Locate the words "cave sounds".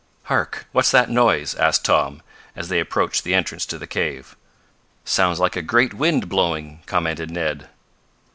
3.85-5.39